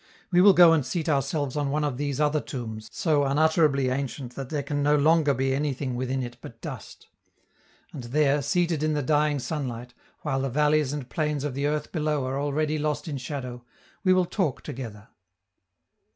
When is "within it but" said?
5.93-6.59